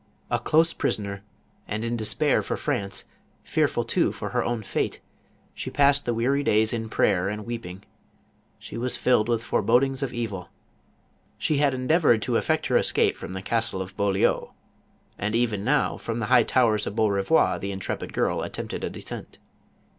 [0.31, 1.21] A close prisoner,
[1.67, 3.05] and in despnir for France,
[3.43, 4.99] fearful too for her own fate,
[5.53, 7.83] she passed the weary days in prayer and weeping.
[8.57, 10.49] She was filled with forebodings of evil.
[11.37, 14.53] She hrd en deavored to effect her escape from the castle of Beau liL u,
[15.19, 19.37] and even now from the high towers of Beaurevoir, the intrepid girl attempted a descent.